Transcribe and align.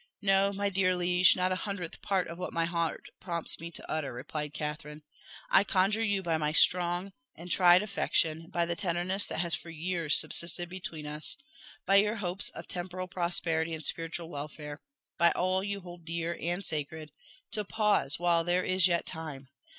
"No, 0.23 0.51
my 0.51 0.71
dear 0.71 0.95
liege, 0.95 1.35
not 1.35 1.51
a 1.51 1.55
hundredth 1.67 2.01
part 2.01 2.27
of 2.27 2.39
what 2.39 2.51
my 2.55 2.65
heart 2.65 3.09
prompts 3.19 3.59
me 3.59 3.69
to 3.69 3.87
utter," 3.87 4.11
replied 4.11 4.51
Catherine. 4.51 5.03
"I 5.51 5.63
conjure 5.63 6.01
you 6.03 6.23
by 6.23 6.37
my 6.37 6.53
strong 6.53 7.13
and 7.35 7.51
tried 7.51 7.83
affection 7.83 8.49
by 8.49 8.65
the 8.65 8.75
tenderness 8.75 9.27
that 9.27 9.41
has 9.41 9.53
for 9.53 9.69
years 9.69 10.15
subsisted 10.17 10.69
between 10.69 11.05
us 11.05 11.37
by 11.85 11.97
your 11.97 12.15
hopes 12.15 12.49
of 12.49 12.67
temporal 12.67 13.07
prosperity 13.07 13.75
and 13.75 13.85
spiritual 13.85 14.27
welfare 14.31 14.79
by 15.19 15.29
all 15.33 15.63
you 15.63 15.81
hold 15.81 16.03
dear 16.03 16.35
and 16.41 16.65
sacred 16.65 17.11
to 17.51 17.63
pause 17.63 18.17
while 18.17 18.43
there 18.43 18.63
is 18.63 18.87
yet 18.87 19.05
time. 19.05 19.49